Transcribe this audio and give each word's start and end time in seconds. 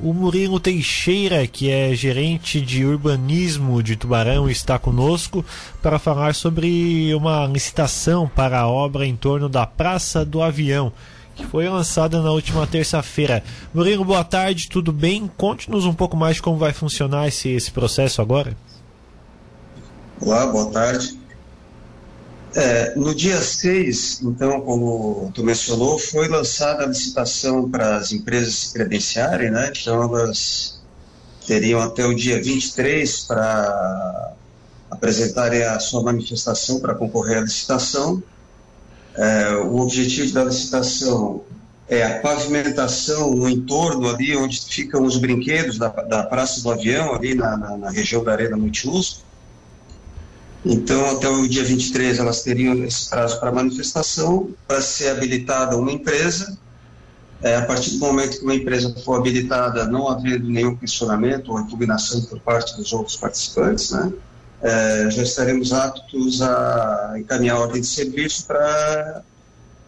O 0.00 0.12
Murilo 0.12 0.60
Teixeira, 0.60 1.44
que 1.44 1.68
é 1.72 1.92
gerente 1.92 2.60
de 2.60 2.84
urbanismo 2.84 3.82
de 3.82 3.96
Tubarão, 3.96 4.48
está 4.48 4.78
conosco 4.78 5.44
para 5.82 5.98
falar 5.98 6.36
sobre 6.36 7.12
uma 7.16 7.44
licitação 7.46 8.28
para 8.28 8.60
a 8.60 8.68
obra 8.68 9.04
em 9.04 9.16
torno 9.16 9.48
da 9.48 9.66
Praça 9.66 10.24
do 10.24 10.40
Avião, 10.40 10.92
que 11.34 11.44
foi 11.44 11.68
lançada 11.68 12.22
na 12.22 12.30
última 12.30 12.64
terça-feira. 12.64 13.42
Murilo, 13.74 14.04
boa 14.04 14.22
tarde, 14.22 14.68
tudo 14.68 14.92
bem? 14.92 15.28
Conte-nos 15.36 15.84
um 15.84 15.92
pouco 15.92 16.16
mais 16.16 16.40
como 16.40 16.56
vai 16.56 16.72
funcionar 16.72 17.26
esse, 17.26 17.48
esse 17.48 17.72
processo 17.72 18.22
agora. 18.22 18.56
Olá, 20.20 20.46
boa 20.46 20.70
tarde. 20.70 21.17
É, 22.54 22.94
no 22.96 23.14
dia 23.14 23.40
6, 23.40 24.22
então, 24.22 24.62
como 24.62 25.30
tu 25.34 25.44
mencionou, 25.44 25.98
foi 25.98 26.28
lançada 26.28 26.84
a 26.84 26.86
licitação 26.86 27.70
para 27.70 27.96
as 27.96 28.10
empresas 28.10 28.54
se 28.54 28.72
credenciarem, 28.72 29.50
né? 29.50 29.70
Então, 29.70 30.02
elas 30.02 30.80
teriam 31.46 31.80
até 31.80 32.06
o 32.06 32.14
dia 32.14 32.42
23 32.42 33.20
para 33.24 34.32
apresentarem 34.90 35.62
a 35.62 35.78
sua 35.78 36.02
manifestação 36.02 36.80
para 36.80 36.94
concorrer 36.94 37.38
à 37.38 37.40
licitação. 37.42 38.22
É, 39.14 39.56
o 39.56 39.80
objetivo 39.80 40.32
da 40.32 40.44
licitação 40.44 41.42
é 41.86 42.02
a 42.02 42.20
pavimentação 42.20 43.30
no 43.30 43.48
entorno 43.48 44.08
ali 44.08 44.36
onde 44.36 44.60
ficam 44.60 45.02
os 45.02 45.18
brinquedos 45.18 45.76
da, 45.76 45.88
da 45.88 46.22
Praça 46.22 46.62
do 46.62 46.70
Avião, 46.70 47.14
ali 47.14 47.34
na, 47.34 47.56
na, 47.56 47.76
na 47.76 47.90
região 47.90 48.24
da 48.24 48.32
Arena 48.32 48.56
Multiuso 48.56 49.27
então, 50.70 51.16
até 51.16 51.26
o 51.26 51.48
dia 51.48 51.64
23, 51.64 52.18
elas 52.18 52.42
teriam 52.42 52.84
esse 52.84 53.08
prazo 53.08 53.40
para 53.40 53.50
manifestação, 53.50 54.50
para 54.66 54.82
ser 54.82 55.08
habilitada 55.08 55.78
uma 55.78 55.90
empresa. 55.90 56.58
É, 57.40 57.56
a 57.56 57.64
partir 57.64 57.92
do 57.92 57.98
momento 58.00 58.38
que 58.38 58.44
uma 58.44 58.54
empresa 58.54 58.94
for 59.02 59.14
habilitada, 59.14 59.86
não 59.86 60.08
havendo 60.08 60.46
nenhum 60.46 60.76
questionamento 60.76 61.52
ou 61.52 61.58
impugnação 61.58 62.20
por 62.22 62.38
parte 62.40 62.76
dos 62.76 62.92
outros 62.92 63.16
participantes, 63.16 63.92
né, 63.92 64.12
é, 64.60 65.10
já 65.10 65.22
estaremos 65.22 65.72
aptos 65.72 66.42
a 66.42 67.14
encaminhar 67.16 67.56
a 67.56 67.60
ordem 67.60 67.80
de 67.80 67.86
serviço 67.86 68.44
para 68.44 69.22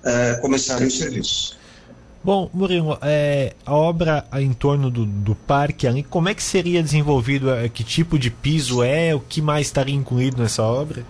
é, 0.02 0.34
começarem 0.36 0.86
os 0.86 0.96
serviços. 0.96 1.59
Bom, 2.22 2.50
Murilo, 2.52 2.98
é, 3.00 3.54
a 3.64 3.74
obra 3.74 4.26
em 4.34 4.52
torno 4.52 4.90
do, 4.90 5.06
do 5.06 5.34
parque 5.34 5.86
como 6.02 6.28
é 6.28 6.34
que 6.34 6.42
seria 6.42 6.82
desenvolvido? 6.82 7.50
É, 7.50 7.68
que 7.68 7.82
tipo 7.82 8.18
de 8.18 8.30
piso 8.30 8.82
é? 8.82 9.14
O 9.14 9.20
que 9.20 9.40
mais 9.40 9.68
estaria 9.68 9.94
incluído 9.94 10.42
nessa 10.42 10.62
obra? 10.62 11.02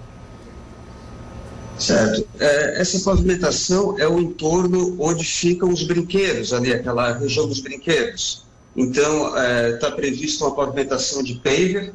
Certo. 1.77 2.29
É, 2.39 2.81
essa 2.81 3.01
pavimentação 3.01 3.99
é 3.99 4.07
o 4.07 4.21
entorno 4.21 4.97
onde 5.01 5.25
ficam 5.25 5.71
os 5.71 5.83
brinquedos, 5.83 6.53
ali, 6.53 6.73
aquela 6.73 7.19
região 7.19 7.49
dos 7.49 7.61
brinquedos. 7.61 8.45
Então, 8.77 9.29
está 9.75 9.89
é, 9.89 9.91
previsto 9.91 10.45
uma 10.45 10.55
pavimentação 10.55 11.25
de 11.25 11.35
paver, 11.37 11.93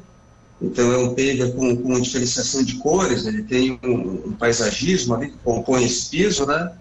então 0.61 0.91
é 0.91 0.97
um 0.97 1.09
paver 1.09 1.55
com, 1.55 1.77
com 1.77 1.89
uma 1.89 2.01
diferenciação 2.01 2.63
de 2.63 2.75
cores, 2.75 3.25
ele 3.25 3.43
tem 3.43 3.79
um, 3.83 4.29
um 4.29 4.33
paisagismo 4.33 5.15
ali 5.15 5.29
que 5.29 5.37
compõe 5.43 5.85
esse 5.85 6.09
piso, 6.09 6.45
né? 6.45 6.71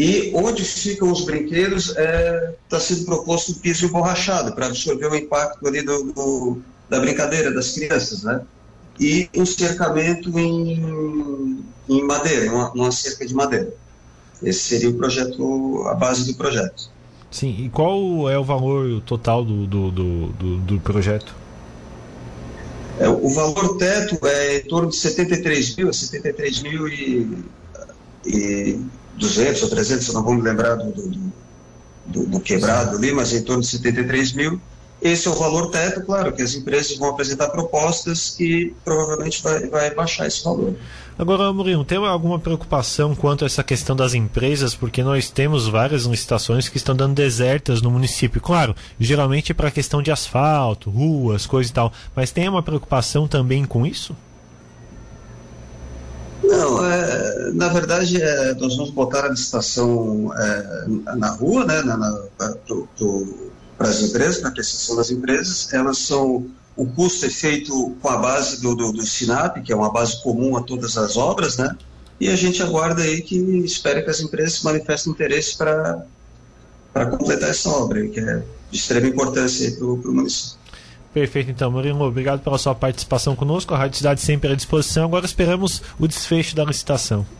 E 0.00 0.32
onde 0.34 0.64
ficam 0.64 1.12
os 1.12 1.26
brinquedos 1.26 1.90
está 1.90 2.00
é, 2.00 2.54
tá 2.70 2.80
sendo 2.80 3.04
proposto 3.04 3.52
um 3.52 3.56
piso 3.56 3.84
emborrachado 3.84 4.54
para 4.54 4.64
absorver 4.64 5.08
o 5.08 5.14
impacto 5.14 5.68
ali 5.68 5.82
do, 5.82 6.04
do, 6.04 6.58
da 6.88 6.98
brincadeira 6.98 7.52
das 7.52 7.72
crianças, 7.72 8.22
né? 8.22 8.40
E 8.98 9.28
um 9.36 9.44
cercamento 9.44 10.38
em, 10.38 11.62
em 11.86 12.02
madeira, 12.02 12.50
uma, 12.50 12.72
uma 12.72 12.90
cerca 12.90 13.26
de 13.26 13.34
madeira. 13.34 13.74
Esse 14.42 14.60
seria 14.60 14.88
o 14.88 14.94
projeto, 14.94 15.84
a 15.88 15.92
base 15.92 16.32
do 16.32 16.34
projeto. 16.34 16.88
Sim, 17.30 17.54
e 17.58 17.68
qual 17.68 18.30
é 18.30 18.38
o 18.38 18.44
valor 18.44 19.02
total 19.02 19.44
do, 19.44 19.66
do, 19.66 19.90
do, 19.90 20.56
do 20.60 20.80
projeto? 20.80 21.36
É, 22.98 23.06
o 23.06 23.28
valor 23.28 23.76
teto 23.76 24.26
é 24.26 24.60
em 24.60 24.64
torno 24.64 24.88
de 24.88 24.96
73 24.96 25.76
mil, 25.76 25.92
73 25.92 26.62
mil 26.62 26.88
e, 26.88 27.44
e 28.24 28.80
200 29.20 29.62
ou 29.62 29.68
300, 29.68 30.08
eu 30.08 30.14
não 30.14 30.24
vou 30.24 30.34
me 30.34 30.42
lembrar 30.42 30.76
do, 30.76 30.90
do, 30.90 31.32
do, 32.06 32.26
do 32.26 32.40
quebrado 32.40 32.96
ali, 32.96 33.12
mas 33.12 33.32
em 33.32 33.42
torno 33.42 33.62
de 33.62 33.68
73 33.68 34.32
mil. 34.32 34.60
Esse 35.02 35.28
é 35.28 35.30
o 35.30 35.34
valor 35.34 35.70
teto, 35.70 36.02
claro, 36.02 36.30
que 36.32 36.42
as 36.42 36.54
empresas 36.54 36.96
vão 36.98 37.08
apresentar 37.08 37.48
propostas 37.48 38.30
que 38.30 38.74
provavelmente 38.84 39.42
vai, 39.42 39.66
vai 39.68 39.94
baixar 39.94 40.26
esse 40.26 40.44
valor. 40.44 40.74
Agora, 41.18 41.50
Murilo, 41.52 41.84
tem 41.84 41.98
alguma 41.98 42.38
preocupação 42.38 43.14
quanto 43.14 43.44
a 43.44 43.46
essa 43.46 43.62
questão 43.62 43.96
das 43.96 44.12
empresas? 44.12 44.74
Porque 44.74 45.02
nós 45.02 45.30
temos 45.30 45.68
várias 45.68 46.04
licitações 46.04 46.68
que 46.68 46.76
estão 46.76 46.94
dando 46.94 47.14
desertas 47.14 47.80
no 47.80 47.90
município. 47.90 48.40
Claro, 48.40 48.74
geralmente 48.98 49.52
é 49.52 49.54
para 49.54 49.70
questão 49.70 50.02
de 50.02 50.10
asfalto, 50.10 50.90
ruas, 50.90 51.46
coisa 51.46 51.70
e 51.70 51.72
tal. 51.72 51.92
Mas 52.14 52.30
tem 52.30 52.48
uma 52.48 52.62
preocupação 52.62 53.26
também 53.26 53.64
com 53.64 53.86
isso? 53.86 54.14
É, 57.10 57.50
na 57.52 57.68
verdade, 57.68 58.22
é, 58.22 58.54
nós 58.54 58.76
vamos 58.76 58.90
botar 58.90 59.24
a 59.24 59.28
licitação 59.28 60.32
é, 60.36 61.14
na 61.16 61.30
rua, 61.30 61.64
né, 61.64 61.82
para 63.76 63.88
as 63.88 64.02
empresas, 64.02 64.38
para 64.38 64.50
a 64.50 64.52
prestação 64.52 64.96
das 64.96 65.10
empresas. 65.10 65.72
Elas 65.72 65.98
são, 65.98 66.46
o 66.76 66.86
custo 66.86 67.26
é 67.26 67.30
feito 67.30 67.96
com 68.00 68.08
a 68.08 68.18
base 68.18 68.60
do, 68.60 68.76
do, 68.76 68.92
do 68.92 69.02
SINAP, 69.02 69.62
que 69.62 69.72
é 69.72 69.76
uma 69.76 69.90
base 69.90 70.22
comum 70.22 70.56
a 70.56 70.62
todas 70.62 70.96
as 70.96 71.16
obras, 71.16 71.56
né? 71.56 71.76
E 72.20 72.28
a 72.28 72.36
gente 72.36 72.62
aguarda 72.62 73.02
aí 73.02 73.22
que 73.22 73.36
espere 73.64 74.02
que 74.02 74.10
as 74.10 74.20
empresas 74.20 74.62
manifestem 74.62 75.12
interesse 75.12 75.56
para 75.56 76.04
completar 77.10 77.50
essa 77.50 77.70
obra, 77.70 78.06
que 78.06 78.20
é 78.20 78.42
de 78.70 78.78
extrema 78.78 79.08
importância 79.08 79.72
para 79.72 79.86
o 79.86 80.14
município. 80.14 80.59
Perfeito, 81.12 81.50
então, 81.50 81.72
Murilo, 81.72 82.04
obrigado 82.04 82.40
pela 82.40 82.56
sua 82.56 82.74
participação 82.74 83.34
conosco. 83.34 83.74
A 83.74 83.78
Rádio 83.78 83.96
Cidade 83.96 84.20
sempre 84.20 84.52
à 84.52 84.54
disposição. 84.54 85.04
Agora 85.04 85.26
esperamos 85.26 85.82
o 85.98 86.06
desfecho 86.06 86.54
da 86.54 86.64
licitação. 86.64 87.26